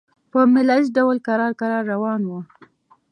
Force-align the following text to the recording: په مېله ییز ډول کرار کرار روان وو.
په 0.31 0.39
مېله 0.53 0.75
ییز 0.77 0.87
ډول 0.97 1.17
کرار 1.27 1.51
کرار 1.59 1.83
روان 1.93 2.21
وو. 2.25 2.39